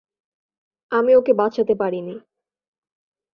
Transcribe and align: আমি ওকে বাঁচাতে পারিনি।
আমি 0.91 1.11
ওকে 1.15 1.33
বাঁচাতে 1.33 1.73
পারিনি। 1.75 2.15